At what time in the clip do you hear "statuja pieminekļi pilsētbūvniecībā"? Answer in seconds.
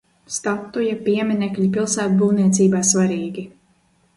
0.35-2.83